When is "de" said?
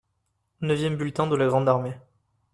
1.27-1.35